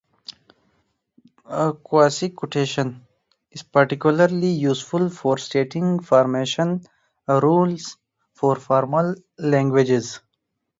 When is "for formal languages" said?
8.33-10.19